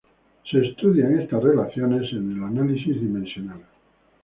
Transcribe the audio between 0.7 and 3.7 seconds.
relaciones son estudiadas en el análisis dimensional.